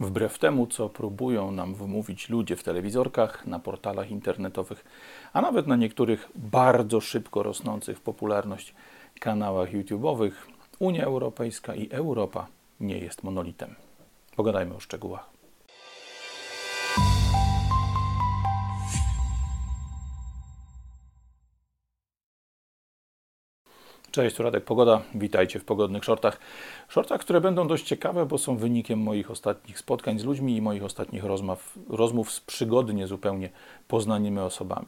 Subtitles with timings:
[0.00, 4.84] Wbrew temu, co próbują nam wmówić ludzie w telewizorkach, na portalach internetowych,
[5.32, 8.74] a nawet na niektórych bardzo szybko rosnących w popularność
[9.20, 10.32] kanałach YouTube'owych,
[10.78, 12.46] Unia Europejska i Europa
[12.80, 13.74] nie jest monolitem.
[14.36, 15.37] Pogadajmy o szczegółach.
[24.10, 25.02] Cześć, tu Radek Pogoda.
[25.14, 26.40] Witajcie w pogodnych shortach.
[26.88, 30.84] Shortach, które będą dość ciekawe, bo są wynikiem moich ostatnich spotkań z ludźmi i moich
[30.84, 33.50] ostatnich rozmów, rozmów z przygodnie zupełnie
[33.88, 34.86] poznanymi osobami.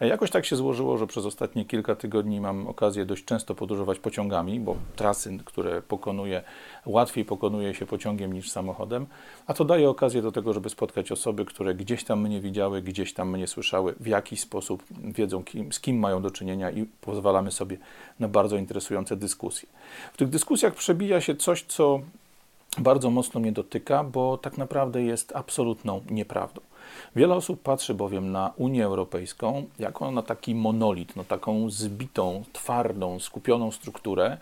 [0.00, 4.60] Jakoś tak się złożyło, że przez ostatnie kilka tygodni mam okazję dość często podróżować pociągami,
[4.60, 6.42] bo trasy, które pokonuję,
[6.86, 9.06] łatwiej pokonuje się pociągiem niż samochodem,
[9.46, 13.14] a to daje okazję do tego, żeby spotkać osoby, które gdzieś tam mnie widziały, gdzieś
[13.14, 17.50] tam mnie słyszały, w jakiś sposób wiedzą, kim, z kim mają do czynienia i pozwalamy
[17.50, 17.76] sobie
[18.20, 19.68] na bardzo interesujące dyskusje.
[20.12, 22.00] W tych dyskusjach przebija się coś, co
[22.78, 26.60] bardzo mocno mnie dotyka, bo tak naprawdę jest absolutną nieprawdą.
[27.16, 33.18] Wiele osób patrzy bowiem na Unię Europejską jako na taki monolit, no taką zbitą, twardą,
[33.18, 34.38] skupioną strukturę,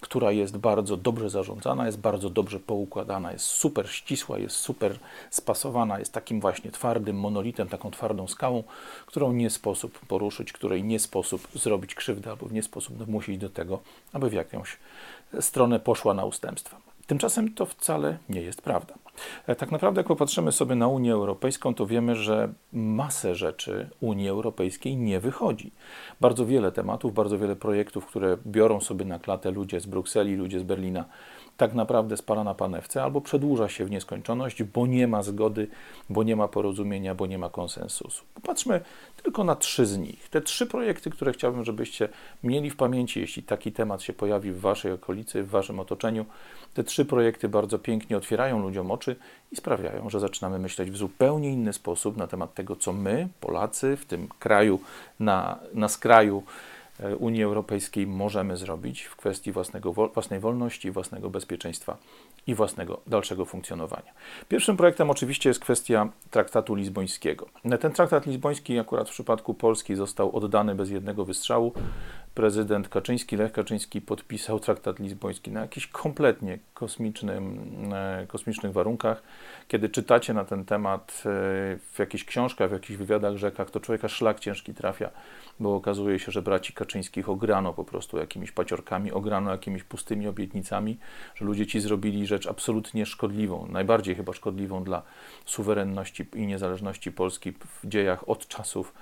[0.00, 4.98] która jest bardzo dobrze zarządzana, jest bardzo dobrze poukładana, jest super ścisła, jest super
[5.30, 8.62] spasowana, jest takim właśnie twardym monolitem, taką twardą skałą,
[9.06, 13.80] którą nie sposób poruszyć, której nie sposób zrobić krzywdy albo nie sposób domusić do tego,
[14.12, 14.76] aby w jakąś
[15.40, 16.76] stronę poszła na ustępstwa.
[17.06, 18.94] Tymczasem to wcale nie jest prawda.
[19.46, 24.28] E, tak naprawdę, jak popatrzymy sobie na Unię Europejską, to wiemy, że masę rzeczy Unii
[24.28, 25.72] Europejskiej nie wychodzi.
[26.20, 30.60] Bardzo wiele tematów, bardzo wiele projektów, które biorą sobie na klatę ludzie z Brukseli, ludzie
[30.60, 31.04] z Berlina,
[31.56, 35.68] tak naprawdę spala na panewce albo przedłuża się w nieskończoność, bo nie ma zgody,
[36.10, 38.24] bo nie ma porozumienia, bo nie ma konsensusu.
[38.34, 38.80] Popatrzmy
[39.22, 40.28] tylko na trzy z nich.
[40.28, 42.08] Te trzy projekty, które chciałbym, żebyście
[42.42, 46.26] mieli w pamięci, jeśli taki temat się pojawi w Waszej okolicy, w Waszym otoczeniu.
[46.74, 49.01] Te trzy projekty bardzo pięknie otwierają ludziom oczy
[49.52, 53.96] i sprawiają, że zaczynamy myśleć w zupełnie inny sposób na temat tego, co my, Polacy,
[53.96, 54.80] w tym kraju,
[55.20, 56.42] na, na skraju,
[57.02, 61.96] E, Unii Europejskiej możemy zrobić w kwestii własnego, własnej wolności, własnego bezpieczeństwa
[62.46, 64.12] i własnego dalszego funkcjonowania.
[64.48, 67.46] Pierwszym projektem oczywiście jest kwestia traktatu lizbońskiego.
[67.80, 71.72] Ten traktat lizboński akurat w przypadku Polski został oddany bez jednego wystrzału
[72.34, 79.22] prezydent Kaczyński, Lech Kaczyński podpisał traktat lizboński na jakichś kompletnie kosmicznym, e, kosmicznych warunkach.
[79.68, 81.28] Kiedy czytacie na ten temat e,
[81.92, 85.10] w jakichś książkach, w jakichś wywiadach, rzekach, to człowieka szlak ciężki trafia,
[85.60, 90.98] bo okazuje się, że braci Kaczyńskich ograno po prostu jakimiś paciorkami, ograno jakimiś pustymi obietnicami,
[91.34, 95.02] że ludzie ci zrobili rzecz absolutnie szkodliwą, najbardziej chyba szkodliwą dla
[95.44, 98.94] suwerenności i niezależności Polski w dziejach od czasów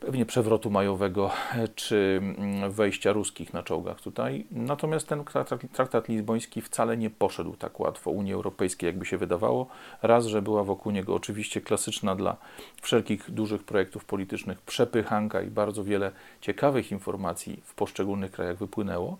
[0.00, 1.30] pewnie przewrotu majowego
[1.74, 4.46] czy mm, wejścia ruskich na czołgach tutaj.
[4.50, 5.24] Natomiast ten
[5.72, 9.66] traktat lizboński wcale nie poszedł tak łatwo Unii Europejskiej, jakby się wydawało.
[10.02, 12.36] Raz, że była wokół niego oczywiście klasyczna dla
[12.82, 19.18] wszelkich dużych projektów politycznych przepychanka i bardzo wiele ciekawych informacji w poszczególnych krajach wypłynęło.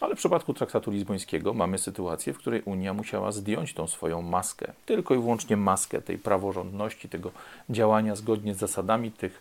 [0.00, 4.72] Ale w przypadku traktatu lizbońskiego mamy sytuację, w której Unia musiała zdjąć tą swoją maskę,
[4.86, 7.30] tylko i wyłącznie maskę tej praworządności, tego
[7.70, 9.40] działania zgodnie z zasadami tych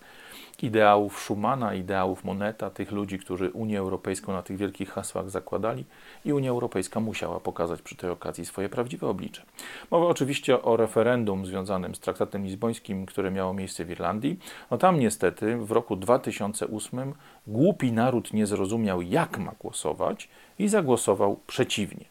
[0.62, 5.86] ideałów Schumana, ideałów Moneta, tych ludzi, którzy Unię Europejską na tych wielkich hasłach zakładali
[6.26, 9.42] i Unia Europejska musiała pokazać przy tej okazji swoje prawdziwe oblicze.
[9.92, 14.40] Mowa oczywiście o referendum związanym z traktatem lizbońskim, które miało miejsce w Irlandii.
[14.72, 17.14] No tam niestety w roku 2008
[17.48, 22.06] głupi naród nie zrozumiał, jak ma głosować i zagłosował przeciwnie.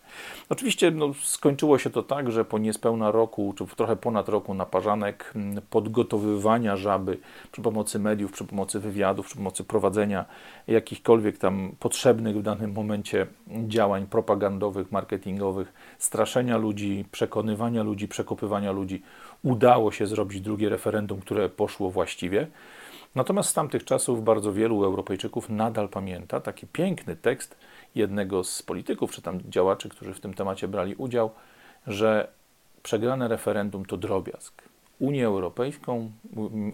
[0.48, 5.34] Oczywiście no, skończyło się to tak, że po niespełna roku, czy trochę ponad roku naparzanek
[5.70, 7.18] podgotowywania żaby
[7.52, 10.24] przy pomocy mediów, przy pomocy wywiadów, przy pomocy prowadzenia
[10.66, 19.02] jakichkolwiek tam potrzebnych w danym momencie działań propagandowych, marketingowych, straszenia ludzi, przekonywania ludzi, przekopywania ludzi,
[19.42, 22.46] udało się zrobić drugie referendum, które poszło właściwie.
[23.14, 27.56] Natomiast z tamtych czasów bardzo wielu Europejczyków nadal pamięta taki piękny tekst
[27.94, 31.30] jednego z polityków czy tam działaczy, którzy w tym temacie brali udział,
[31.86, 32.28] że
[32.82, 34.62] przegrane referendum to drobiazg.
[34.98, 36.10] Unię Europejską,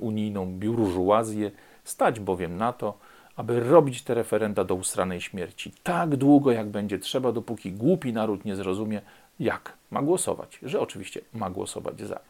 [0.00, 1.50] unijną biurżuazję
[1.84, 2.98] stać bowiem na to,
[3.36, 5.72] aby robić te referenda do ustranej śmierci.
[5.82, 9.00] Tak długo, jak będzie trzeba, dopóki głupi naród nie zrozumie,
[9.40, 12.20] jak ma głosować, że oczywiście ma głosować za.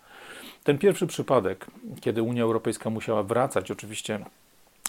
[0.64, 1.66] Ten pierwszy przypadek,
[2.00, 4.24] kiedy Unia Europejska musiała wracać oczywiście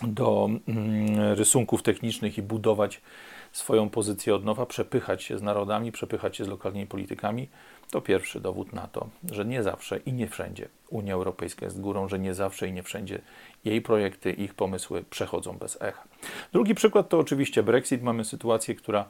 [0.01, 3.01] do mm, rysunków technicznych i budować
[3.51, 7.50] swoją pozycję od nowa, przepychać się z narodami, przepychać się z lokalnymi politykami,
[7.92, 12.07] to pierwszy dowód na to, że nie zawsze i nie wszędzie Unia Europejska jest górą,
[12.07, 13.22] że nie zawsze i nie wszędzie
[13.66, 16.04] jej projekty, ich pomysły przechodzą bez echa.
[16.54, 18.04] Drugi przykład to oczywiście Brexit.
[18.04, 19.06] Mamy sytuację, która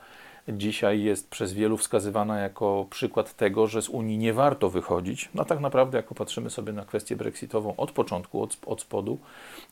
[0.47, 5.29] dzisiaj jest przez wielu wskazywana jako przykład tego, że z Unii nie warto wychodzić.
[5.35, 9.17] No tak naprawdę, jak popatrzymy sobie na kwestię brexitową od początku, od, od spodu,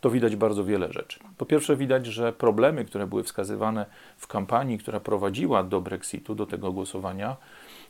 [0.02, 1.20] to widać bardzo wiele rzeczy.
[1.38, 3.86] Po pierwsze, widać, że problemy, które były wskazywane
[4.18, 7.38] w kampanii, która prowadziła do Brexitu, do tego głosowania,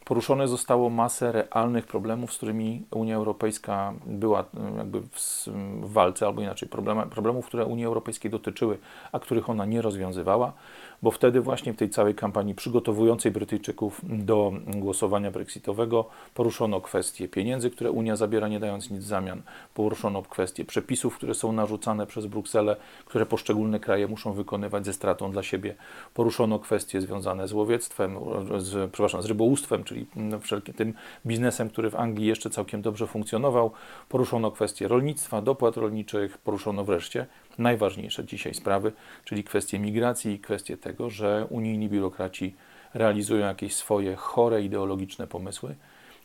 [0.07, 4.45] poruszone zostało masę realnych problemów, z którymi Unia Europejska była
[4.77, 5.47] jakby w,
[5.81, 8.77] w walce, albo inaczej, problem, problemów, które Unii Europejskiej dotyczyły,
[9.11, 10.53] a których ona nie rozwiązywała
[11.01, 17.69] bo wtedy właśnie w tej całej kampanii przygotowującej Brytyjczyków do głosowania brexitowego poruszono kwestie pieniędzy,
[17.69, 19.41] które Unia zabiera, nie dając nic w zamian.
[19.73, 22.75] Poruszono kwestie przepisów, które są narzucane przez Brukselę,
[23.05, 25.75] które poszczególne kraje muszą wykonywać ze stratą dla siebie.
[26.13, 28.17] Poruszono kwestie związane z łowiectwem,
[28.57, 29.96] z, przepraszam, z rybołówstwem, czyli
[30.41, 30.93] wszelkim tym
[31.25, 33.71] biznesem, który w Anglii jeszcze całkiem dobrze funkcjonował.
[34.09, 37.25] Poruszono kwestie rolnictwa, dopłat rolniczych, poruszono wreszcie
[37.57, 38.91] najważniejsze dzisiaj sprawy,
[39.25, 42.55] czyli kwestie migracji i kwestie tego, że unijni biurokraci
[42.93, 45.75] realizują jakieś swoje chore ideologiczne pomysły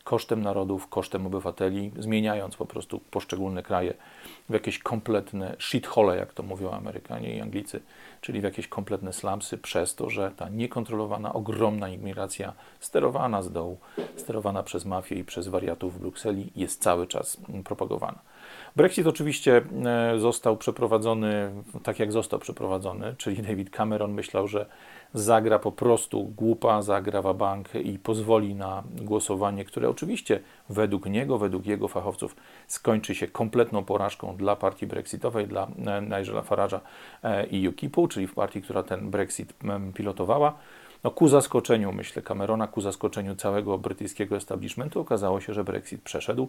[0.04, 3.94] kosztem narodów, kosztem obywateli, zmieniając po prostu poszczególne kraje
[4.48, 7.80] w jakieś kompletne shithole, jak to mówią Amerykanie i Anglicy,
[8.20, 13.78] czyli w jakieś kompletne slumsy, przez to, że ta niekontrolowana, ogromna imigracja sterowana z dołu,
[14.16, 18.18] sterowana przez mafię i przez wariatów w Brukseli jest cały czas propagowana.
[18.76, 21.50] Brexit oczywiście e, został przeprowadzony
[21.82, 24.66] tak, jak został przeprowadzony, czyli David Cameron myślał, że
[25.14, 31.66] zagra po prostu głupa, zagra bank i pozwoli na głosowanie, które oczywiście według niego, według
[31.66, 36.80] jego fachowców skończy się kompletną porażką dla partii brexitowej, dla e, Nigela Farage'a
[37.22, 39.54] e, i UKIP-u, czyli w partii, która ten Brexit
[39.94, 40.54] pilotowała.
[41.04, 46.48] No, ku zaskoczeniu, myślę, Camerona, ku zaskoczeniu całego brytyjskiego establishmentu, okazało się, że Brexit przeszedł,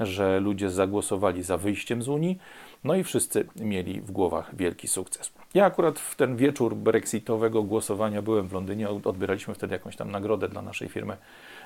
[0.00, 2.38] że ludzie zagłosowali za wyjściem z Unii,
[2.84, 5.32] no i wszyscy mieli w głowach wielki sukces.
[5.54, 10.48] Ja akurat w ten wieczór brexitowego głosowania byłem w Londynie, odbieraliśmy wtedy jakąś tam nagrodę
[10.48, 11.16] dla naszej firmy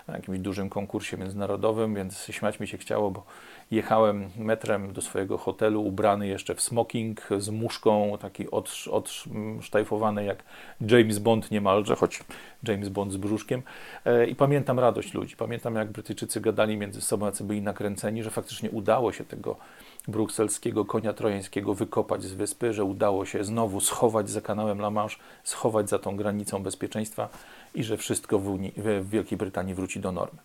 [0.09, 3.25] na jakimś dużym konkursie międzynarodowym, więc śmiać mi się chciało, bo
[3.71, 8.47] jechałem metrem do swojego hotelu ubrany jeszcze w smoking z muszką, taki
[8.91, 10.43] odsztajfowany jak
[10.81, 12.25] James Bond niemalże, choć
[12.69, 13.63] James Bond z brzuszkiem.
[14.05, 15.37] E, I pamiętam radość ludzi.
[15.37, 19.57] Pamiętam, jak Brytyjczycy gadali między sobą, jacy byli nakręceni, że faktycznie udało się tego
[20.09, 25.17] brukselskiego konia trojańskiego wykopać z wyspy, że udało się znowu schować za kanałem La Manche,
[25.45, 27.29] schować za tą granicą bezpieczeństwa
[27.75, 30.39] i że wszystko w, Unii, w Wielkiej Brytanii wróci do normy.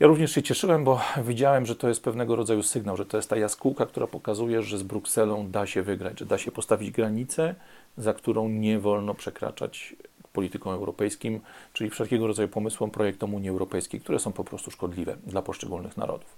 [0.00, 3.30] Ja również się cieszyłem, bo widziałem, że to jest pewnego rodzaju sygnał, że to jest
[3.30, 7.54] ta jaskółka, która pokazuje, że z Brukselą da się wygrać, że da się postawić granicę,
[7.96, 9.96] za którą nie wolno przekraczać
[10.38, 11.40] polityką europejskim,
[11.72, 16.36] czyli wszelkiego rodzaju pomysłom, projektom Unii Europejskiej, które są po prostu szkodliwe dla poszczególnych narodów.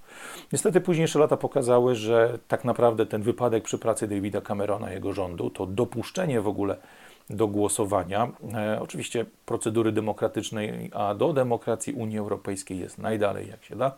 [0.53, 5.13] Niestety późniejsze lata pokazały, że tak naprawdę ten wypadek przy pracy Davida Camerona i jego
[5.13, 6.77] rządu, to dopuszczenie w ogóle
[7.31, 8.29] do głosowania.
[8.55, 13.93] E, oczywiście procedury demokratycznej, a do demokracji Unii Europejskiej jest najdalej jak się da.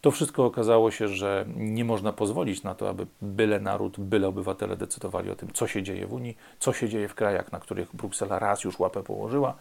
[0.00, 4.76] To wszystko okazało się, że nie można pozwolić na to, aby byle naród, byle obywatele
[4.76, 7.96] decydowali o tym, co się dzieje w Unii, co się dzieje w krajach, na których
[7.96, 9.54] Bruksela raz już łapę położyła.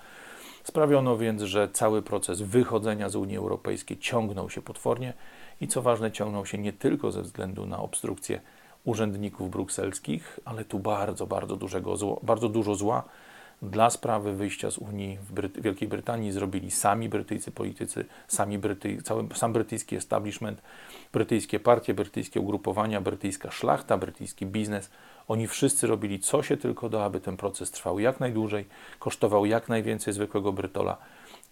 [0.64, 5.14] Sprawiono więc, że cały proces wychodzenia z Unii Europejskiej ciągnął się potwornie
[5.62, 8.42] i co ważne, ciągnął się nie tylko ze względu na obstrukcję
[8.84, 13.04] urzędników brukselskich, ale tu bardzo, bardzo, dużego bardzo dużo zła
[13.62, 19.02] dla sprawy wyjścia z Unii w Bryty Wielkiej Brytanii zrobili sami brytyjscy politycy, sami Bryty
[19.02, 20.62] cały, sam brytyjski establishment,
[21.14, 24.90] brytyjskie partie, brytyjskie ugrupowania, brytyjska szlachta, brytyjski biznes.
[25.28, 28.66] Oni wszyscy robili co się tylko da, aby ten proces trwał jak najdłużej,
[29.00, 30.98] kosztował jak najwięcej zwykłego Brytola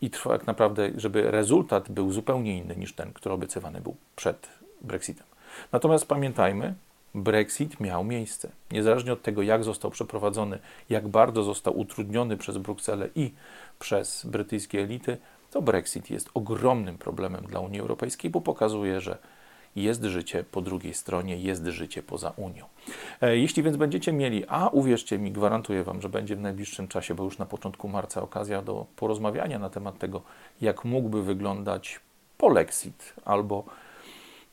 [0.02, 4.50] i trwał jak naprawdę, żeby rezultat był zupełnie inny niż ten, który obiecywany był przed
[4.82, 5.26] Brexitem.
[5.72, 6.74] Natomiast pamiętajmy,
[7.16, 8.52] Brexit miał miejsce.
[8.72, 13.32] Niezależnie od tego, jak został przeprowadzony, jak bardzo został utrudniony przez Brukselę i
[13.80, 15.18] przez brytyjskie elity,
[15.52, 19.18] to Brexit jest ogromnym problemem dla Unii Europejskiej, bo pokazuje, że
[19.76, 22.66] jest życie po drugiej stronie, jest życie poza Unią.
[23.22, 27.16] E, jeśli więc będziecie mieli, a uwierzcie mi, gwarantuję Wam, że będzie w najbliższym czasie,
[27.16, 30.22] bo już na początku marca okazja do porozmawiania na temat tego,
[30.62, 32.00] jak mógłby wyglądać
[32.38, 33.64] polexit albo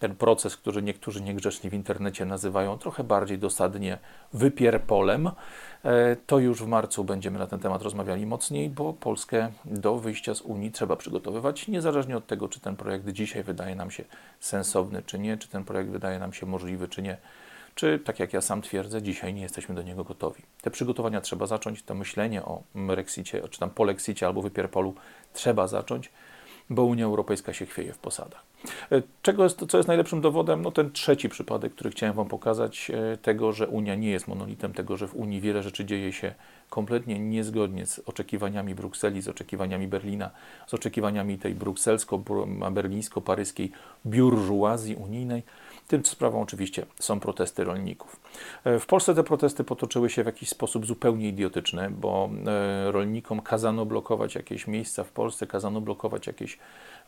[0.02, 3.98] ten proces, który niektórzy niegrzeczni w internecie nazywają trochę bardziej dosadnie
[4.32, 5.30] wypierpolem,
[5.84, 10.34] e, to już w marcu będziemy na ten temat rozmawiali mocniej, bo Polskę do wyjścia
[10.34, 14.04] z Unii trzeba przygotowywać, niezależnie od tego, czy ten projekt dzisiaj wydaje nam się
[14.40, 17.16] sensowny, czy nie, czy ten projekt wydaje nam się możliwy, czy nie
[17.74, 20.42] czy tak jak ja sam twierdzę, dzisiaj nie jesteśmy do niego gotowi.
[20.62, 24.94] Te przygotowania trzeba zacząć, to myślenie o Brexicie, czy tam polexicie albo wypierpolu
[25.32, 26.10] trzeba zacząć,
[26.74, 28.42] bo Unia Europejska się chwieje w posadach.
[28.92, 30.62] E, czego jest, co jest najlepszym dowodem?
[30.62, 34.72] No ten trzeci przypadek, który chciałem Wam pokazać, e, tego, że Unia nie jest monolitem,
[34.72, 36.34] tego, że w Unii wiele rzeczy dzieje się
[36.70, 40.30] kompletnie niezgodnie z oczekiwaniami Brukseli, z oczekiwaniami Berlina,
[40.66, 43.70] z oczekiwaniami tej brukselsko-berlińsko-paryskiej
[44.06, 45.42] biurżuazji unijnej.
[45.92, 48.20] Tym sprawą oczywiście są protesty rolników.
[48.64, 52.30] E, w Polsce te protesty potoczyły się w jakiś sposób zupełnie idiotyczny, bo
[52.86, 56.58] rolnikom kazano blokować jakieś miejsca w Polsce, kazano blokować jakieś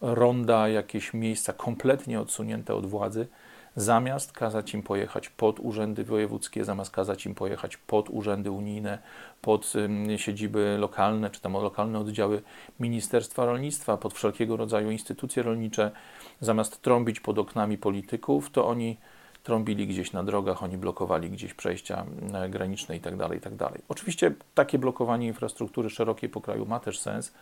[0.01, 3.27] ronda, jakieś miejsca kompletnie odsunięte od władzy,
[3.77, 8.99] zamiast kazać im pojechać pod urzędy wojewódzkie, zamiast kazać im pojechać pod urzędy unijne,
[9.43, 9.73] pod
[10.17, 12.43] siedziby lokalne, czy tam lokalne oddziały
[12.81, 15.91] Ministerstwa Rolnictwa, pod wszelkiego rodzaju instytucje rolnicze,
[16.41, 18.97] zamiast trąbić pod oknami polityków, to oni
[19.43, 22.07] trąbili gdzieś na drogach, oni blokowali gdzieś przejścia
[22.49, 23.19] graniczne itd.
[23.19, 23.57] Tak itd.
[23.59, 27.33] Tak Oczywiście takie blokowanie infrastruktury szerokiej po kraju ma też sens,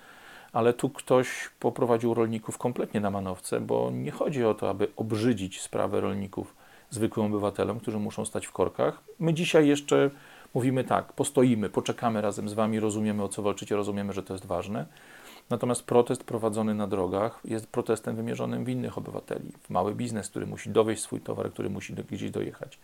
[0.53, 5.61] ale tu ktoś poprowadził rolników kompletnie na manowce, bo nie chodzi o to, aby obrzydzić
[5.61, 6.55] sprawę rolników
[6.91, 9.03] zwykłym obywatelom, którzy muszą stać w korkach.
[9.19, 10.11] My dzisiaj jeszcze
[10.55, 14.47] mówimy tak, postoimy, poczekamy razem z Wami, rozumiemy o co walczycie, rozumiemy, że to jest
[14.47, 14.87] ważne.
[15.51, 20.47] Natomiast protest prowadzony na drogach jest protestem wymierzonym w innych obywateli, w mały biznes, który
[20.47, 22.79] musi dowieść swój towar, który musi gdzieś dojechać,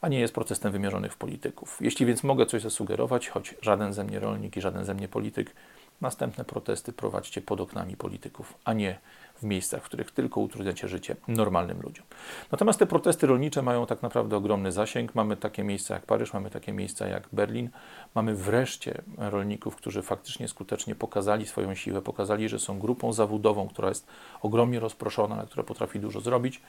[0.00, 1.78] a nie jest protestem wymierzonych w polityków.
[1.80, 5.54] Jeśli więc mogę coś zasugerować, choć żaden ze mnie rolnik i żaden ze mnie polityk
[6.00, 8.98] Następne protesty prowadźcie pod oknami polityków, a nie
[9.34, 12.06] w miejscach, w których tylko utrudniacie życie normalnym ludziom.
[12.52, 15.14] Natomiast te protesty rolnicze mają tak naprawdę ogromny zasięg.
[15.14, 17.70] Mamy takie miejsca jak Paryż, mamy takie miejsca jak Berlin.
[18.14, 23.88] Mamy wreszcie rolników, którzy faktycznie skutecznie pokazali swoją siłę, pokazali, że są grupą zawodową, która
[23.88, 24.06] jest
[24.42, 26.62] ogromnie rozproszona, ale która potrafi dużo zrobić.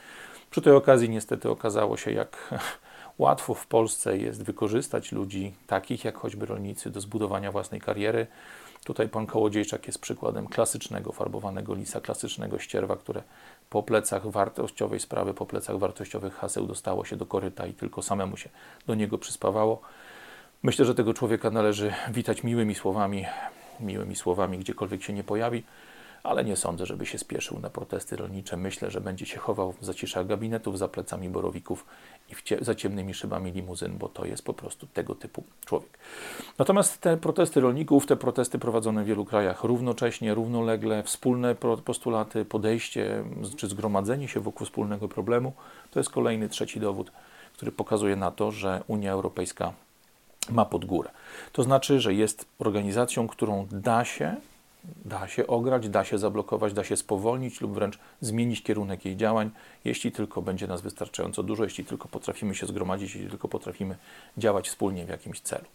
[0.50, 2.54] Przy tej okazji niestety okazało się, jak
[3.18, 8.28] łatwo w Polsce jest wykorzystać ludzi takich jak choćby rolnicy do zbudowania własnej kariery
[8.86, 13.24] Tutaj pan Kołodziejczak jest przykładem klasycznego farbowanego lisa, klasycznego ścierwa, które
[13.70, 18.38] po plecach wartościowej sprawy, po plecach wartościowych haseł dostało się do koryta i tylko samemu
[18.38, 18.50] się
[18.88, 19.82] do niego przyspawało.
[20.64, 23.26] Myślę, że tego człowieka należy witać miłymi słowami,
[23.80, 25.64] miłymi słowami, gdziekolwiek się nie pojawi
[26.26, 28.58] ale nie sądzę, żeby się spieszył na protesty rolnicze.
[28.58, 31.86] Myślę, że będzie się chował w zaciszach gabinetów, za plecami borowików
[32.30, 36.00] i za ciemnymi szybami limuzyn, bo to jest po prostu tego typu człowiek.
[36.58, 41.56] Natomiast te protesty rolników, te protesty prowadzone w wielu krajach równocześnie, równolegle, wspólne
[41.86, 43.24] postulaty, podejście
[43.58, 45.54] czy zgromadzenie się wokół wspólnego problemu,
[45.92, 47.12] to jest kolejny trzeci dowód,
[47.54, 49.74] który pokazuje na to, że Unia Europejska
[50.50, 51.10] ma pod górę.
[51.52, 54.36] To znaczy, że jest organizacją, którą da się
[55.06, 59.52] da się ograć, da się zablokować, da się spowolnić lub wręcz zmienić kierunek jej działań,
[59.86, 63.96] jeśli tylko będzie nas wystarczająco dużo, jeśli tylko potrafimy się zgromadzić, jeśli tylko potrafimy
[64.38, 65.66] działać wspólnie w jakimś celu.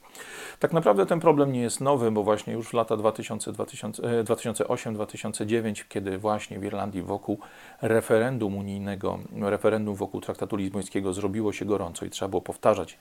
[0.58, 6.58] Tak naprawdę ten problem nie jest nowy, bo właśnie już w lata 2008-2009, kiedy właśnie
[6.58, 7.38] w Irlandii wokół
[7.82, 12.98] referendum unijnego, referendum wokół traktatu lizbońskiego zrobiło się gorąco i trzeba było powtarzać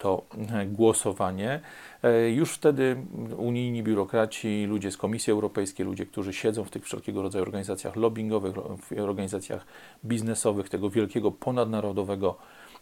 [0.00, 0.22] to
[0.66, 1.60] głosowanie.
[2.02, 2.96] E, już wtedy
[3.36, 8.54] unijni biurokraci, ludzie z Komisji Europejskiej, ludzie, którzy siedzą w tych wszelkiego rodzaju organizacjach lobbyingowych,
[8.54, 9.66] w organizacjach
[10.04, 12.36] biznesowych, tego wielkiego ponadnarodowego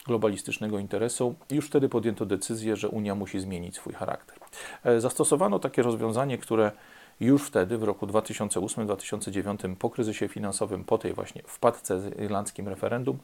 [0.06, 4.38] globalistycznego interesu, już wtedy podjęto decyzję, że Unia musi zmienić swój charakter.
[4.84, 6.72] E, zastosowano takie rozwiązanie, które
[7.20, 13.18] już wtedy, w roku 2008-2009, po kryzysie finansowym, po tej właśnie wpadce z irlandzkim referendum,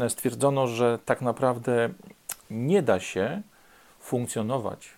[0.00, 1.90] e, stwierdzono, że tak naprawdę
[2.50, 3.42] nie da się
[4.00, 4.88] funkcjonować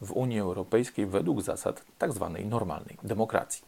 [0.00, 3.64] w Unii Europejskiej według zasad tak zwanej normalnej demokracji.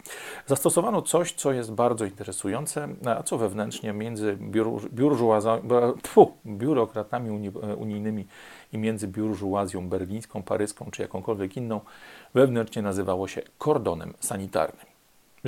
[0.46, 4.38] Zastosowano coś, co jest bardzo interesujące, a co wewnętrznie między
[6.46, 8.26] biurokratami unijnymi
[8.72, 11.80] i między biurżuazją berlińską, paryską czy jakąkolwiek inną
[12.34, 14.87] wewnętrznie nazywało się kordonem sanitarnym.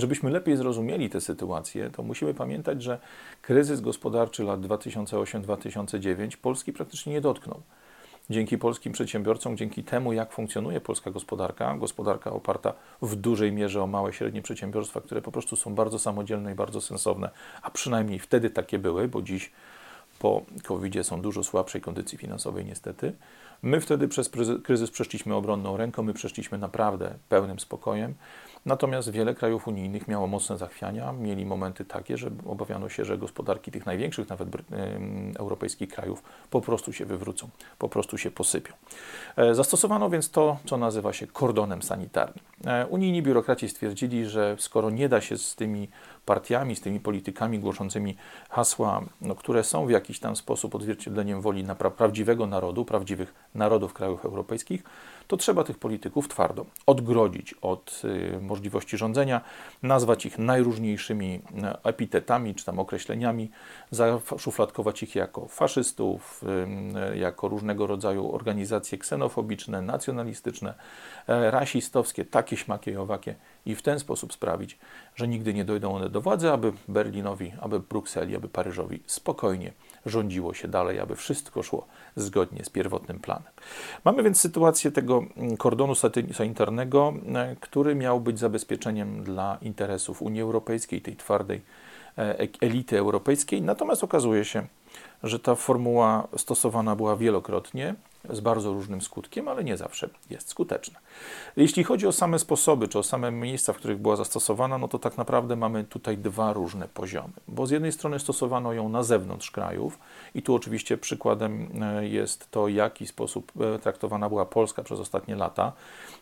[0.00, 2.98] Żebyśmy lepiej zrozumieli tę sytuację, to musimy pamiętać, że
[3.42, 7.60] kryzys gospodarczy lat 2008-2009 Polski praktycznie nie dotknął.
[8.30, 13.86] Dzięki polskim przedsiębiorcom, dzięki temu, jak funkcjonuje polska gospodarka, gospodarka oparta w dużej mierze o
[13.86, 17.30] małe i średnie przedsiębiorstwa, które po prostu są bardzo samodzielne i bardzo sensowne,
[17.62, 19.52] a przynajmniej wtedy takie były, bo dziś
[20.18, 23.12] po covid są dużo słabszej kondycji finansowej niestety.
[23.62, 24.30] My wtedy przez
[24.64, 28.14] kryzys przeszliśmy obronną ręką, my przeszliśmy naprawdę pełnym spokojem.
[28.66, 33.70] Natomiast wiele krajów unijnych miało mocne zachwiania, mieli momenty takie, że obawiano się, że gospodarki
[33.70, 34.48] tych największych nawet
[35.38, 37.48] europejskich krajów po prostu się wywrócą,
[37.78, 38.72] po prostu się posypią.
[39.36, 42.44] E, zastosowano więc to, co nazywa się kordonem sanitarnym.
[42.66, 45.88] E, unijni biurokraci stwierdzili, że skoro nie da się z tymi
[46.30, 48.16] partiami, z tymi politykami głoszącymi
[48.50, 53.34] hasła, no, które są w jakiś tam sposób odzwierciedleniem woli na pra prawdziwego narodu, prawdziwych
[53.54, 54.82] narodów krajów europejskich,
[55.26, 59.40] to trzeba tych polityków twardo odgrodzić od y, możliwości rządzenia,
[59.82, 61.40] nazwać ich najróżniejszymi y,
[61.88, 63.50] epitetami czy tam określeniami,
[63.90, 66.44] zaszufladkować ich jako faszystów,
[67.12, 70.74] y, jako różnego rodzaju organizacje ksenofobiczne, nacjonalistyczne,
[71.28, 73.34] e, rasistowskie, takie, śmakie i owakie
[73.66, 74.78] i w ten sposób sprawić,
[75.16, 79.72] że nigdy nie dojdą one do władzy, aby Berlinowi, aby Brukseli, aby Paryżowi spokojnie
[80.06, 81.86] rządziło się dalej, aby wszystko szło
[82.16, 83.52] zgodnie z pierwotnym planem.
[84.04, 85.94] Mamy więc sytuację tego mm, kordonu
[86.32, 91.60] sanitarnego, e, który miał być zabezpieczeniem dla interesów Unii Europejskiej, tej twardej
[92.18, 94.66] e, elity europejskiej, natomiast okazuje się,
[95.22, 97.94] że ta formuła stosowana była wielokrotnie
[98.28, 101.00] z bardzo różnym skutkiem, ale nie zawsze jest skuteczna.
[101.56, 104.98] Jeśli chodzi o same sposoby, czy o same miejsca, w których była zastosowana, no to
[104.98, 109.50] tak naprawdę mamy tutaj dwa różne poziomy, bo z jednej strony stosowano ją na zewnątrz
[109.50, 109.98] krajów
[110.34, 115.36] i tu oczywiście przykładem e, jest to, jaki sposób e, traktowana była Polska przez ostatnie
[115.36, 115.72] lata,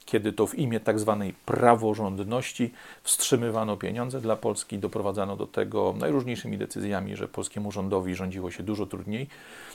[0.04, 6.58] kiedy to w imię tak zwanej praworządności wstrzymywano pieniądze dla Polski, doprowadzano do tego najróżniejszymi
[6.58, 9.28] decyzjami, że polskiemu rządowi rządziło się dużo trudniej.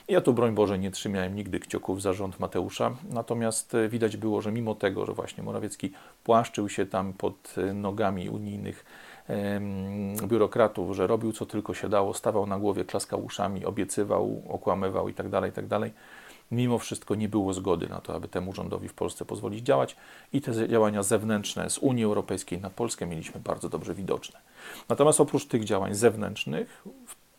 [0.08, 4.42] Ja tu, broń Boże, nie trzymałem nigdy kciuków za rząd Mateusza, natomiast e, widać było,
[4.42, 5.92] że mimo tego, że właśnie Morawiecki
[6.24, 8.86] płaszczył się tam pod e, nogami unijnych
[10.28, 15.30] biurokratów, że robił co tylko się dało, stawał na głowie, klaskał uszami, obiecywał, okłamywał itd.,
[15.30, 15.92] tak itd., tak
[16.52, 19.96] mimo wszystko nie było zgody na to, aby temu rządowi w Polsce pozwolić działać
[20.34, 24.40] i te działania zewnętrzne z Unii Europejskiej na Polskę mieliśmy bardzo dobrze widoczne.
[24.90, 26.84] Natomiast oprócz tych działań zewnętrznych,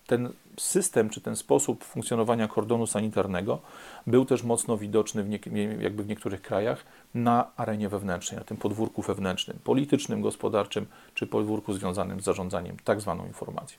[0.06, 3.58] ten system czy ten sposób funkcjonowania kordonu sanitarnego
[4.06, 6.84] był też mocno widoczny w, nie, jakby w niektórych krajach
[7.14, 13.00] na arenie wewnętrznej, na tym podwórku wewnętrznym, politycznym, gospodarczym czy podwórku związanym z zarządzaniem tak
[13.00, 13.78] zwaną informacją.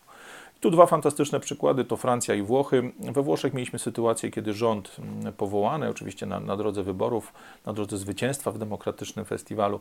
[0.59, 2.91] Tu dwa fantastyczne przykłady to Francja i Włochy.
[2.99, 7.33] We Włoszech mieliśmy sytuację, kiedy rząd mm, powołany, oczywiście na, na drodze wyborów,
[7.65, 9.79] na drodze zwycięstwa w demokratycznym festiwalu,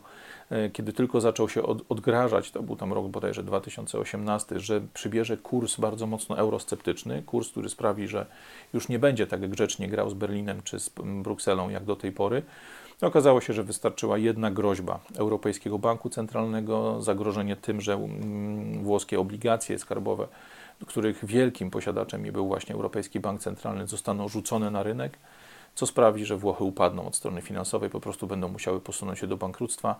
[0.50, 5.36] e, kiedy tylko zaczął się od, odgrażać, to był tam rok bodajże 2018, że przybierze
[5.36, 8.26] kurs bardzo mocno eurosceptyczny, kurs, który sprawi, że
[8.74, 10.90] już nie będzie tak grzecznie grał z Berlinem czy z
[11.22, 12.42] Brukselą jak do tej pory.
[13.00, 19.78] Okazało się, że wystarczyła jedna groźba Europejskiego Banku Centralnego, zagrożenie tym, że mm, włoskie obligacje
[19.78, 20.28] skarbowe
[20.86, 25.18] których wielkim posiadaczem był właśnie Europejski Bank Centralny, zostaną rzucone na rynek,
[25.74, 29.36] co sprawi, że Włochy upadną od strony finansowej, po prostu będą musiały posunąć się do
[29.36, 29.96] bankructwa,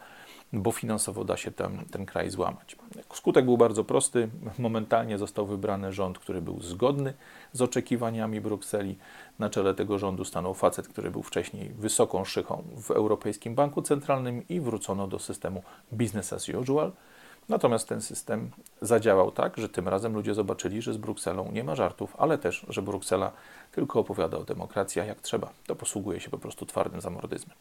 [0.53, 2.77] bo finansowo da się ten, ten kraj złamać.
[3.15, 4.29] Skutek był bardzo prosty.
[4.59, 7.15] Momentalnie został wybrany rząd, który był zgodny
[7.53, 8.99] z oczekiwaniami Brukseli.
[9.39, 14.49] Na czele tego rządu stanął facet, który był wcześniej wysoką szychą w Europejskim Banku Centralnym
[14.49, 16.93] i wrócono do systemu business as usual–
[17.49, 21.75] Natomiast ten system zadziałał tak, że tym razem ludzie zobaczyli, że z Brukselą nie ma
[21.75, 23.33] żartów, ale też, że Bruksela
[23.73, 27.57] tylko opowiada o demokracji, a jak trzeba, to posługuje się po prostu twardym zamordyzmem.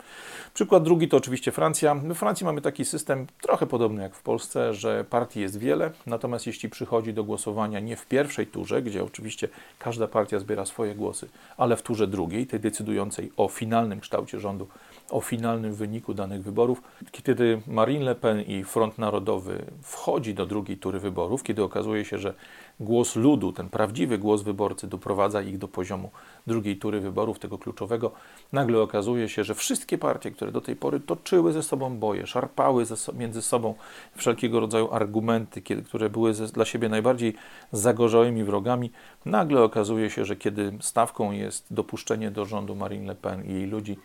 [0.54, 1.96] Przykład drugi to oczywiście Francja.
[1.96, 6.48] We Francji mamy taki system trochę podobny jak w Polsce, że partii jest wiele, natomiast
[6.48, 11.30] jeśli przychodzi do głosowania nie w pierwszej turze, gdzie oczywiście każda partia zbiera swoje głosy,
[11.58, 14.68] ale w turze drugiej, tej decydującej o finalnym kształcie rządu,
[15.10, 16.82] o finalnym wyniku danych wyborów.
[17.12, 22.18] Kiedy Marine Le Pen i Front Narodowy wchodzi do drugiej tury wyborów, kiedy okazuje się,
[22.18, 22.34] że
[22.80, 26.10] głos ludu, ten prawdziwy głos wyborcy doprowadza ich do poziomu
[26.48, 28.12] drugiej tury wyborów, tego kluczowego,
[28.52, 32.86] nagle okazuje się, że wszystkie partie, które do tej pory toczyły ze sobą boje, szarpały
[33.14, 33.76] między sobą
[34.16, 37.34] wszelkiego rodzaju argumenty, kiedy, które były dla siebie najbardziej
[37.72, 38.92] zagorzałymi wrogami,
[39.26, 43.66] nagle okazuje się, że kiedy stawką jest dopuszczenie do rządu Marine Le Pen i jej
[43.66, 43.98] ludzi,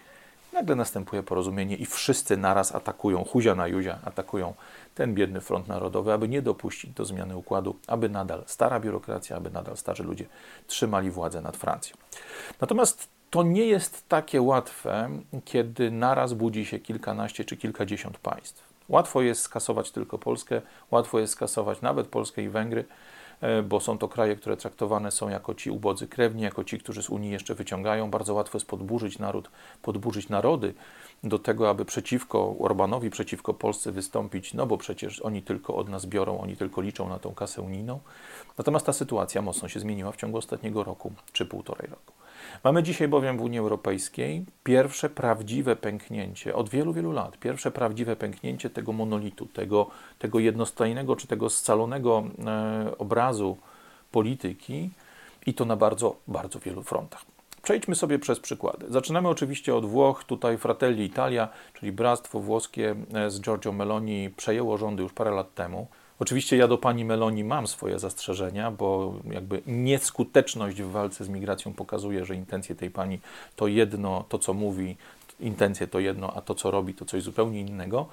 [0.58, 4.54] Nagle następuje porozumienie i wszyscy naraz atakują, huzia na juzia, atakują
[4.94, 9.50] ten biedny front narodowy, aby nie dopuścić do zmiany układu, aby nadal stara biurokracja, aby
[9.50, 10.26] nadal starzy ludzie
[10.66, 11.96] trzymali władzę nad Francją.
[12.60, 15.10] Natomiast to nie jest takie łatwe,
[15.44, 18.62] kiedy naraz budzi się kilkanaście czy kilkadziesiąt państw.
[18.88, 22.84] Łatwo jest skasować tylko Polskę, łatwo jest skasować nawet Polskę i Węgry,
[23.64, 27.10] bo są to kraje, które traktowane są jako ci ubodzy krewni, jako ci, którzy z
[27.10, 28.10] Unii jeszcze wyciągają.
[28.10, 29.50] Bardzo łatwo jest podburzyć naród,
[29.82, 30.74] podburzyć narody
[31.24, 36.06] do tego, aby przeciwko Orbanowi, przeciwko Polsce wystąpić, no bo przecież oni tylko od nas
[36.06, 38.00] biorą, oni tylko liczą na tą kasę unijną.
[38.58, 42.12] Natomiast ta sytuacja mocno się zmieniła w ciągu ostatniego roku czy półtorej roku.
[42.64, 48.16] Mamy dzisiaj bowiem w Unii Europejskiej pierwsze prawdziwe pęknięcie od wielu, wielu lat, pierwsze prawdziwe
[48.16, 53.56] pęknięcie tego monolitu, tego, tego jednostajnego czy tego scalonego e, obrazu
[54.12, 54.90] polityki
[55.46, 57.24] i to na bardzo, bardzo wielu frontach.
[57.62, 58.86] Przejdźmy sobie przez przykłady.
[58.88, 60.24] Zaczynamy oczywiście od Włoch.
[60.24, 65.54] Tutaj Fratelli Italia, czyli bractwo włoskie e, z Giorgio Meloni przejęło rządy już parę lat
[65.54, 65.86] temu.
[66.20, 71.74] Oczywiście ja do pani Meloni mam swoje zastrzeżenia, bo jakby nieskuteczność w walce z migracją
[71.74, 73.20] pokazuje, że intencje tej pani
[73.56, 74.96] to jedno, to co mówi,
[75.40, 78.06] intencje to jedno, a to co robi to coś zupełnie innego.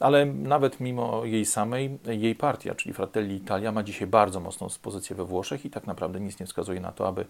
[0.00, 5.16] Ale nawet mimo jej samej, jej partia, czyli Fratelli Italia, ma dzisiaj bardzo mocną pozycję
[5.16, 7.24] we Włoszech i tak naprawdę nic nie wskazuje na to, aby,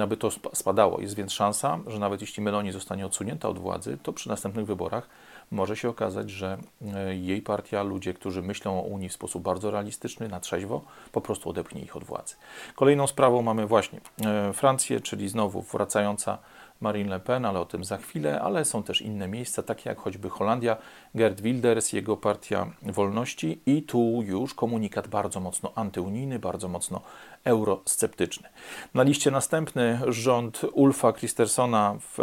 [0.00, 1.00] aby to spadało.
[1.00, 5.08] Jest więc szansa, że nawet jeśli Meloni zostanie odsunięta od władzy, to przy następnych wyborach
[5.52, 6.58] może się okazać, że
[6.94, 10.80] e, jej partia, ludzie, którzy myślą o Unii w sposób bardzo realistyczny, na trzeźwo,
[11.12, 12.34] po prostu odepchnie ich od władzy.
[12.74, 16.38] Kolejną sprawą mamy właśnie e, Francję, czyli znowu wracająca
[16.80, 19.98] Marine Le Pen, ale o tym za chwilę, ale są też inne miejsca, takie jak
[19.98, 20.76] choćby Holandia,
[21.14, 27.00] Gerd Wilders, jego partia Wolności i tu już komunikat bardzo mocno antyunijny, bardzo mocno
[27.44, 28.48] eurosceptyczny.
[28.94, 32.18] Na liście następny rząd Ulfa Kristersona w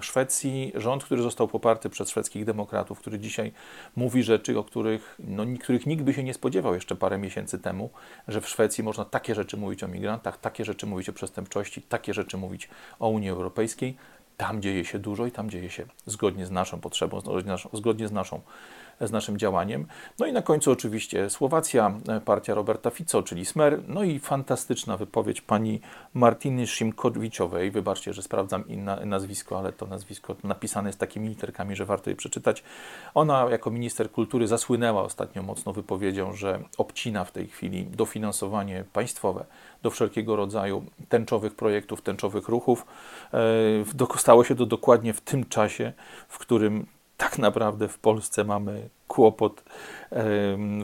[0.00, 3.52] Szwecji, rząd, który został poparty przez szwedzkich demokratów, który dzisiaj
[3.96, 7.90] mówi rzeczy, o których, no, których nikt by się nie spodziewał jeszcze parę miesięcy temu,
[8.28, 12.14] że w Szwecji można takie rzeczy mówić o migrantach, takie rzeczy mówić o przestępczości, takie
[12.14, 13.96] rzeczy mówić o Unii Europejskiej.
[14.36, 17.20] Tam dzieje się dużo i tam dzieje się zgodnie z naszą potrzebą,
[17.72, 18.40] zgodnie z naszą
[19.00, 19.86] z naszym działaniem.
[20.18, 24.96] No i na końcu oczywiście Słowacja, e, partia Roberta Fico, czyli Smer, no i fantastyczna
[24.96, 25.80] wypowiedź pani
[26.14, 27.70] Martiny Szymkowiciowej.
[27.70, 32.16] Wybaczcie, że sprawdzam inna, nazwisko, ale to nazwisko napisane jest takimi literkami, że warto je
[32.16, 32.62] przeczytać.
[33.14, 39.44] Ona jako minister kultury zasłynęła ostatnio mocno wypowiedzią, że obcina w tej chwili dofinansowanie państwowe
[39.84, 42.86] do wszelkiego rodzaju tęczowych projektów, tęczowych ruchów.
[43.34, 45.92] E, stało się to dokładnie w tym czasie,
[46.28, 49.64] w którym tak naprawdę w Polsce mamy kłopot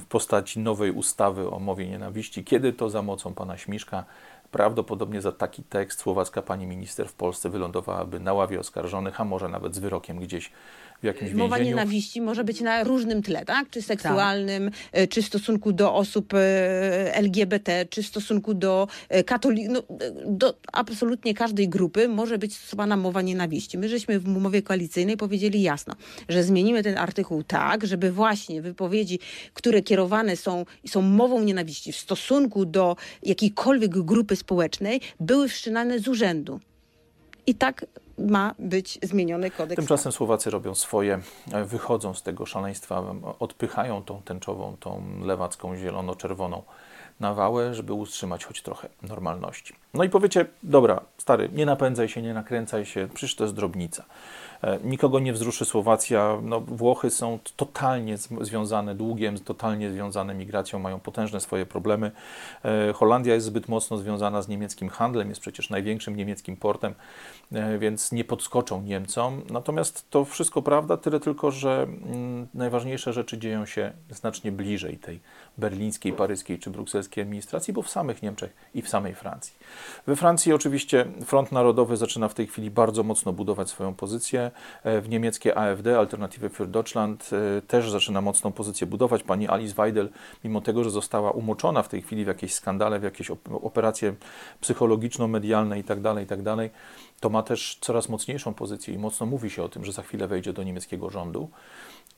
[0.00, 2.44] w postaci nowej ustawy o mowie nienawiści.
[2.44, 4.04] Kiedy to za mocą pana Śmiszka
[4.50, 9.48] prawdopodobnie za taki tekst słowacka pani minister w Polsce wylądowałaby na ławie oskarżonych, a może
[9.48, 10.52] nawet z wyrokiem gdzieś
[11.00, 11.76] w jakimś Mowa więzieniu.
[11.76, 13.70] nienawiści może być na różnym tle, tak?
[13.70, 15.08] Czy seksualnym, tak.
[15.08, 18.88] czy w stosunku do osób e, LGBT, czy w stosunku do
[19.26, 19.82] katolików, no,
[20.26, 23.78] do absolutnie każdej grupy może być stosowana mowa nienawiści.
[23.78, 25.94] My żeśmy w umowie koalicyjnej powiedzieli jasno,
[26.28, 29.18] że zmienimy ten artykuł tak, żeby właśnie wypowiedzi,
[29.54, 36.08] które kierowane są, są mową nienawiści w stosunku do jakiejkolwiek grupy społecznej, były wszczynane z
[36.08, 36.60] urzędu.
[37.46, 37.86] I tak
[38.28, 39.76] ma być zmieniony kodeks.
[39.76, 41.20] Tymczasem Słowacy robią swoje,
[41.52, 46.62] e, wychodzą z tego szaleństwa, odpychają tą tęczową, tą lewacką, zielono-czerwoną
[47.20, 49.74] nawałę, żeby utrzymać choć trochę normalności.
[49.94, 54.04] No i powiecie, dobra, stary, nie napędzaj się, nie nakręcaj się, przecież to jest drobnica.
[54.62, 56.38] E, nikogo nie wzruszy Słowacja.
[56.42, 62.10] No, Włochy są totalnie związane długiem, totalnie związane migracją, mają potężne swoje problemy.
[62.64, 66.94] E, Holandia jest zbyt mocno związana z niemieckim handlem, jest przecież największym niemieckim portem,
[67.52, 69.42] e, więc nie podskoczą Niemcom.
[69.50, 75.20] Natomiast to wszystko prawda, tyle tylko, że mm, najważniejsze rzeczy dzieją się znacznie bliżej tej
[75.60, 79.54] berlińskiej, paryskiej czy brukselskiej administracji, bo w samych Niemczech i w samej Francji.
[80.06, 84.50] We Francji oczywiście Front Narodowy zaczyna w tej chwili bardzo mocno budować swoją pozycję.
[84.84, 89.22] E, w niemieckie AfD, Alternative für Deutschland, e, też zaczyna mocną pozycję budować.
[89.22, 90.08] Pani Alice Weidel,
[90.44, 93.30] mimo tego, że została umoczona w tej chwili w jakieś skandale, w jakieś
[93.62, 94.14] operacje
[94.60, 96.70] psychologiczno-medialne itd., tak itd., tak
[97.20, 100.28] to ma też coraz mocniejszą pozycję i mocno mówi się o tym, że za chwilę
[100.28, 101.50] wejdzie do niemieckiego rządu.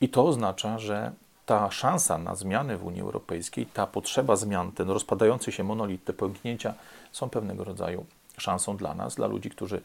[0.00, 1.12] I to oznacza, że
[1.46, 6.12] ta szansa na zmiany w Unii Europejskiej, ta potrzeba zmian, ten rozpadający się monolit, te
[6.12, 6.74] pęknięcia
[7.12, 8.04] są pewnego rodzaju
[8.38, 9.82] szansą dla nas, dla ludzi, którzy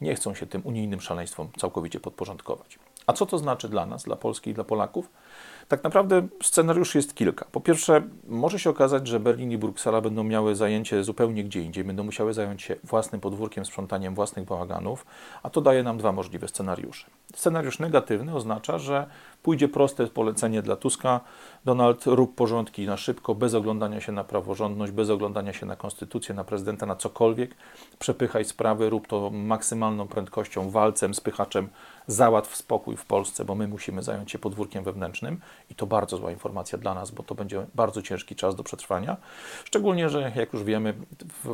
[0.00, 2.78] nie chcą się tym unijnym szaleństwom całkowicie podporządkować.
[3.06, 5.08] A co to znaczy dla nas, dla Polski i dla Polaków?
[5.70, 7.46] Tak naprawdę scenariuszy jest kilka.
[7.52, 11.84] Po pierwsze, może się okazać, że Berlin i Bruksela będą miały zajęcie zupełnie gdzie indziej,
[11.84, 15.06] będą musiały zająć się własnym podwórkiem, sprzątaniem własnych bałaganów,
[15.42, 17.06] a to daje nam dwa możliwe scenariusze.
[17.34, 19.06] Scenariusz negatywny oznacza, że
[19.42, 21.20] pójdzie proste polecenie dla Tuska:
[21.64, 26.34] Donald, rób porządki na szybko, bez oglądania się na praworządność, bez oglądania się na konstytucję,
[26.34, 27.54] na prezydenta, na cokolwiek.
[27.98, 31.68] Przepychaj sprawy, rób to maksymalną prędkością, walcem, spychaczem,
[32.12, 36.30] załatw spokój w Polsce, bo my musimy zająć się podwórkiem wewnętrznym i to bardzo zła
[36.30, 39.16] informacja dla nas, bo to będzie bardzo ciężki czas do przetrwania.
[39.64, 40.94] Szczególnie, że jak już wiemy,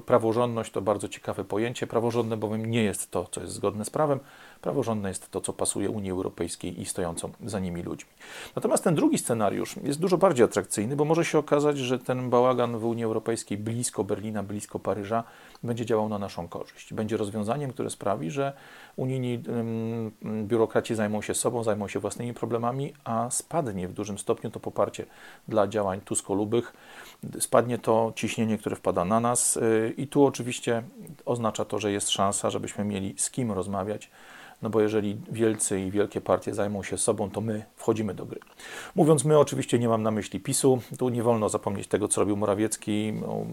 [0.07, 1.87] praworządność to bardzo ciekawe pojęcie.
[1.87, 4.21] Praworządne bowiem nie jest to, co jest zgodne z prawem.
[4.61, 8.11] Praworządne jest to, co pasuje Unii Europejskiej i stojącą za nimi ludźmi.
[8.57, 12.79] Natomiast ten drugi scenariusz jest dużo bardziej atrakcyjny, bo może się okazać, że ten bałagan
[12.79, 15.25] w Unii Europejskiej blisko Berlina, blisko Paryża
[15.63, 16.95] będzie działał na naszą korzyść.
[16.95, 18.53] Będzie rozwiązaniem, które sprawi, że
[18.97, 19.43] unijni
[20.43, 25.07] biurokraci zajmą się sobą, zajmą się własnymi problemami, a spadnie w dużym stopniu to poparcie
[25.49, 26.73] dla działań tuskolubych,
[27.41, 30.83] spadnie to ciśnienie, które wpada na nas y, i tu oczywiście
[31.25, 34.11] oznacza to, że jest szansa, żebyśmy mieli z kim rozmawiać,
[34.63, 38.41] no bo jeżeli wielcy i wielkie partie zajmą się sobą, to my wchodzimy do gry.
[38.95, 42.37] Mówiąc my, oczywiście nie mam na myśli PiSu, tu nie wolno zapomnieć tego, co robił
[42.37, 43.47] Morawiecki, no,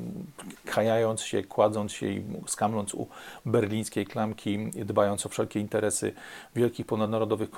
[0.66, 3.08] kajając się, kładząc się i skamląc u
[3.46, 6.14] berlińskiej klamki, dbając o wszelkie interesy
[6.56, 7.50] wielkich ponadnarodowych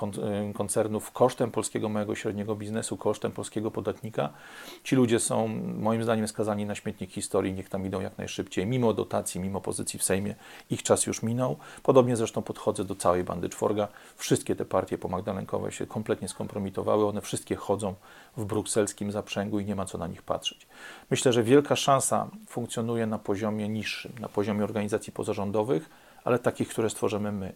[0.54, 4.32] koncernów kosztem polskiego małego średniego biznesu, kosztem polskiego podatnika.
[4.84, 8.92] Ci ludzie są moim zdaniem skazani na śmietnik historii, niech tam idą jak najszybciej, mimo
[8.92, 10.34] dotacji, mimo pozycji w Sejmie.
[10.70, 11.56] Ich czas już minął.
[11.82, 13.88] Podobnie zresztą podchodzę do całej bandy czworga.
[14.16, 17.94] Wszystkie te partie pomagdalenkowe się kompletnie skompromitowały, one wszystkie chodzą
[18.36, 20.66] w brukselskim zaprzęgu i nie ma co na nich patrzeć.
[21.10, 25.90] Myślę, że wielka szansa funkcjonuje na poziomie niższym, na poziomie organizacji pozarządowych,
[26.24, 27.52] ale takich, które stworzymy my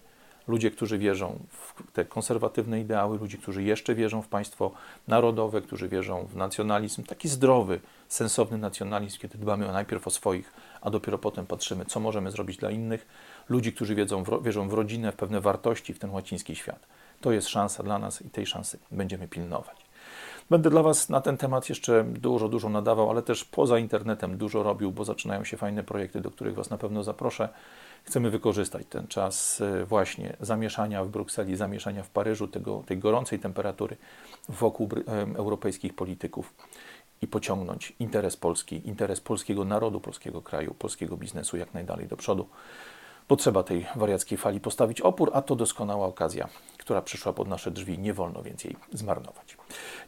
[0.51, 4.71] ludzie, którzy wierzą w te konserwatywne ideały, ludzie, którzy jeszcze wierzą w państwo
[5.09, 10.91] narodowe, którzy wierzą w nacjonalizm, taki zdrowy, sensowny nacjonalizm, kiedy dbamy najpierw o swoich, a
[10.91, 13.07] dopiero potem patrzymy, co możemy zrobić dla innych,
[13.49, 16.87] ludzi, którzy wiedzą, wierzą w rodzinę, w pewne wartości, w ten łaciński świat.
[17.21, 19.91] To jest szansa dla nas i tej szansy będziemy pilnować.
[20.51, 24.63] Będę dla Was na ten temat jeszcze dużo, dużo nadawał, ale też poza internetem dużo
[24.63, 27.49] robił, bo zaczynają się fajne projekty, do których Was na pewno zaproszę.
[28.05, 33.39] Chcemy wykorzystać ten czas e, właśnie zamieszania w Brukseli, zamieszania w Paryżu, tego, tej gorącej
[33.39, 33.97] temperatury
[34.49, 34.89] wokół
[35.37, 36.55] europejskich polityków
[37.23, 42.49] i pociągnąć interes Polski, interes polskiego narodu, polskiego kraju, polskiego biznesu jak najdalej do przodu.
[43.27, 46.49] Potrzeba tej wariackiej fali postawić opór, a to doskonała okazja,
[46.91, 47.99] która przyszła pod nasze drzwi.
[47.99, 49.57] Nie wolno więc jej zmarnować.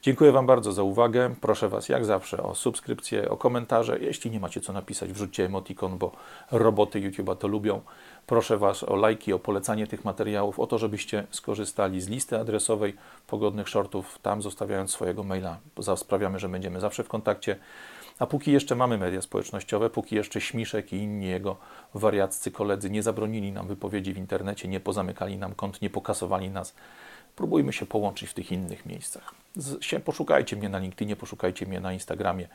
[0.03, 1.35] Dziękuję Wam bardzo za uwagę.
[1.41, 3.99] Proszę Was jak zawsze o subskrypcję, o komentarze.
[3.99, 6.13] Jeśli nie macie co napisać, wrzućcie emotikon, bo
[6.51, 7.81] roboty YouTube'a to lubią.
[8.27, 12.97] Proszę Was o lajki, o polecanie tych materiałów, o to, żebyście skorzystali z listy adresowej
[13.27, 15.59] pogodnych shortów, tam zostawiając swojego maila.
[15.97, 17.57] Sprawiamy, że będziemy zawsze w kontakcie.
[18.19, 21.57] A póki jeszcze mamy media społecznościowe, póki jeszcze Śmiszek i inni jego
[21.95, 26.75] wariaccy koledzy nie zabronili nam wypowiedzi w internecie, nie pozamykali nam kont, nie pokasowali nas,
[27.37, 29.35] próbujmy się połączyć w tych innych miejscach.
[29.57, 32.49] Z, się, poszukajcie mnie na LinkedInie, poszukajcie mnie na Instagramie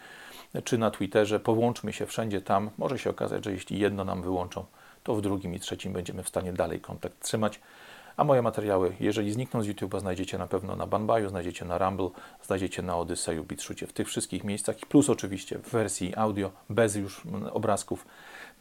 [0.64, 2.70] czy na Twitterze, połączmy się wszędzie tam.
[2.78, 4.66] Może się okazać, że jeśli jedno nam wyłączą,
[5.04, 7.60] to w drugim i trzecim będziemy w stanie dalej kontakt trzymać.
[8.18, 12.10] A moje materiały, jeżeli znikną z YouTube'a, znajdziecie na pewno na Banbaju, znajdziecie na Rumble,
[12.44, 17.22] znajdziecie na Odysseju, Bitshucie, w tych wszystkich miejscach, plus oczywiście w wersji audio, bez już
[17.52, 18.06] obrazków,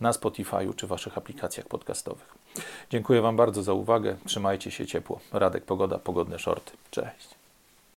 [0.00, 2.34] na Spotify'u czy Waszych aplikacjach podcastowych.
[2.90, 5.20] Dziękuję Wam bardzo za uwagę, trzymajcie się ciepło.
[5.32, 6.72] Radek Pogoda, Pogodne Shorty.
[6.90, 7.45] Cześć.